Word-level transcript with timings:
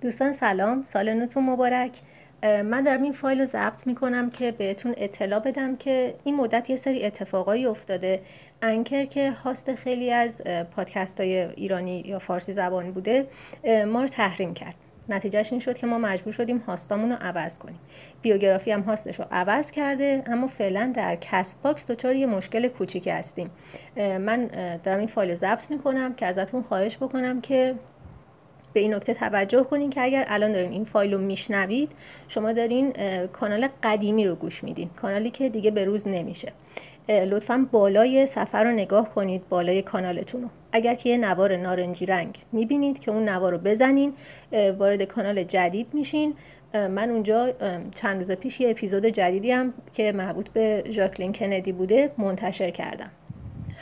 دوستان 0.00 0.32
سلام 0.32 0.84
سال 0.84 1.14
نوتون 1.14 1.44
مبارک. 1.44 1.98
من 2.42 2.82
دارم 2.82 3.02
این 3.02 3.12
فایل 3.12 3.40
رو 3.40 3.46
ضبط 3.46 3.86
می‌کنم 3.86 4.30
که 4.30 4.52
بهتون 4.52 4.94
اطلاع 4.96 5.40
بدم 5.40 5.76
که 5.76 6.14
این 6.24 6.36
مدت 6.36 6.70
یه 6.70 6.76
سری 6.76 7.04
اتفاقایی 7.04 7.66
افتاده. 7.66 8.22
Anchor 8.62 9.04
که 9.04 9.30
هاست 9.30 9.74
خیلی 9.74 10.12
از 10.12 10.42
پادکست 10.76 11.20
های 11.20 11.38
ایرانی 11.38 12.02
یا 12.06 12.18
فارسی 12.18 12.52
زبانی 12.52 12.90
بوده 12.90 13.26
ما 13.86 14.02
رو 14.02 14.08
تحریم 14.08 14.54
کرد. 14.54 14.74
نتیجهش 15.08 15.52
این 15.52 15.60
شد 15.60 15.78
که 15.78 15.86
ما 15.86 15.98
مجبور 15.98 16.32
شدیم 16.32 16.58
هاستامون 16.58 17.10
رو 17.10 17.16
عوض 17.20 17.58
کنیم. 17.58 17.80
بیوگرافی 18.22 18.70
هم 18.70 18.80
هاستش 18.80 19.18
رو 19.20 19.24
عوض 19.30 19.70
کرده 19.70 20.22
اما 20.26 20.46
فعلا 20.46 20.92
در 20.94 21.16
Castbox 21.16 21.90
دچار 21.90 22.16
یه 22.16 22.26
مشکل 22.26 22.68
کوچیکی 22.68 23.10
هستیم. 23.10 23.50
من 23.96 24.50
دارم 24.82 24.98
این 24.98 25.08
فایل 25.08 25.30
رو 25.30 25.36
ضبط 25.36 25.70
می‌کنم 25.70 26.14
که 26.14 26.26
ازتون 26.26 26.62
خواهش 26.62 26.96
بکنم 26.96 27.40
که 27.40 27.74
به 28.72 28.80
این 28.80 28.94
نکته 28.94 29.14
توجه 29.14 29.62
کنین 29.62 29.90
که 29.90 30.02
اگر 30.02 30.24
الان 30.28 30.52
دارین 30.52 30.72
این 30.72 30.84
فایل 30.84 31.14
رو 31.14 31.20
میشنوید 31.20 31.92
شما 32.28 32.52
دارین 32.52 32.92
کانال 33.26 33.68
قدیمی 33.82 34.26
رو 34.26 34.34
گوش 34.34 34.64
میدین 34.64 34.90
کانالی 34.96 35.30
که 35.30 35.48
دیگه 35.48 35.70
به 35.70 35.84
روز 35.84 36.08
نمیشه. 36.08 36.52
لطفا 37.08 37.66
بالای 37.72 38.26
سفر 38.26 38.64
رو 38.64 38.70
نگاه 38.70 39.14
کنید 39.14 39.48
بالای 39.48 39.82
کانالتون 39.82 40.42
رو. 40.42 40.48
اگر 40.72 40.94
که 40.94 41.08
یه 41.08 41.16
نوار 41.16 41.56
نارنجی 41.56 42.06
رنگ 42.06 42.38
می‌بینید 42.52 42.98
که 42.98 43.10
اون 43.10 43.28
نوار 43.28 43.52
رو 43.52 43.58
بزنین 43.58 44.12
وارد 44.78 45.02
کانال 45.02 45.42
جدید 45.42 45.86
میشین. 45.92 46.34
من 46.74 47.10
اونجا 47.10 47.52
چند 47.94 48.18
روز 48.18 48.32
پیش 48.32 48.60
یه 48.60 48.70
اپیزود 48.70 49.06
جدیدی 49.06 49.50
هم 49.50 49.74
که 49.92 50.12
مربوط 50.12 50.48
به 50.48 50.84
ژاکلین 50.90 51.32
کندی 51.32 51.72
بوده 51.72 52.10
منتشر 52.18 52.70
کردم. 52.70 53.10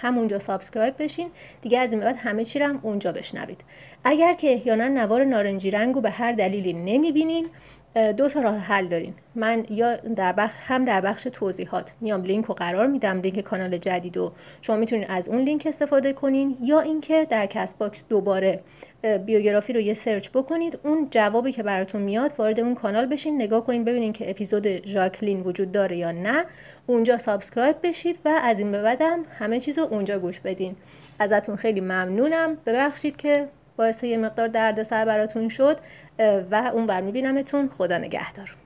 همونجا 0.01 0.39
subscribe 0.39 0.95
بشین. 0.99 1.31
دیگه 1.63 1.79
از 1.79 1.93
این 1.93 2.01
بعد 2.01 2.17
همه 2.19 2.45
چی 2.45 2.59
هم 2.59 2.81
اونجا 2.83 3.13
بشنوید. 3.13 3.61
اگر 4.05 4.33
که 4.33 4.53
احیانا 4.53 4.89
نوار 4.89 5.25
نارنجی 5.25 5.71
رنگو 5.71 6.01
به 6.01 6.11
هر 6.11 6.33
دلیلی 6.33 6.73
نمی‌بینین 6.73 7.49
دو 8.17 8.29
تا 8.29 8.41
راه 8.41 8.59
حل 8.59 8.87
دارین. 8.87 9.15
من 9.35 9.67
یا 9.71 9.97
در 9.97 10.33
بخش 10.33 10.55
هم 10.61 10.85
در 10.85 11.01
بخش 11.01 11.27
توضیحات 11.33 11.95
میام 12.01 12.25
لینک 12.25 12.45
رو 12.45 12.55
قرار 12.55 12.87
میدم 12.87 13.21
لینک 13.21 13.41
کانال 13.41 13.79
جدید 13.79 14.17
و 14.17 14.33
شما 14.61 14.77
می‌تونید 14.77 15.07
از 15.11 15.29
اون 15.29 15.41
لینک 15.41 15.67
استفاده 15.67 16.13
کنین 16.13 16.59
یا 16.63 16.81
اینکه 16.81 17.27
در 17.31 17.47
Castbox 17.47 18.03
دوباره 18.09 18.61
بیوگرافی 19.27 19.73
رو 19.73 19.81
یه 19.81 19.95
search 19.95 20.29
بکنید. 20.31 20.79
اون 20.85 21.09
جوابی 21.11 21.53
که 21.53 21.63
براتون 21.63 22.03
میاد 22.03 22.33
وارد 22.39 22.61
اون 22.61 22.75
کانال 22.75 23.07
بشین 23.07 23.43
نگاه 23.43 23.65
کنین 23.65 23.85
ببینین 23.85 24.13
که 24.13 24.31
اپیزود 24.31 24.87
ژاکلین 24.87 25.41
وجود 25.41 25.73
داره 25.73 25.97
یا 25.97 26.11
نه. 26.11 26.45
اونجا 26.87 27.19
سابسکرایب 27.19 27.77
بشید 27.83 28.19
و 28.25 28.41
از 28.43 28.59
این 28.59 28.73
به 28.73 28.83
بعدم 28.83 29.19
همه 29.39 29.61
چیز 29.61 29.79
رو 29.79 29.85
اونجا 29.85 30.19
گوش 30.19 30.41
بدین. 30.41 30.77
ازتون 31.19 31.57
خیلی 31.57 31.81
ممنونم. 31.81 32.57
ببخشید 32.67 33.17
که 33.17 33.49
باعث 33.79 34.05
یه 34.05 34.17
مقدار 34.17 34.49
دردسر 34.49 35.05
براتون 35.05 35.49
شد 35.49 35.77
و 36.51 36.71
اون 36.75 36.87
بر 36.87 37.01
میبینمتون. 37.01 37.69
خدا 37.69 37.99
نگهدار. 37.99 38.57